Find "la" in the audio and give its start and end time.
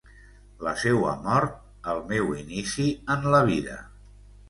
0.67-0.73, 3.37-3.47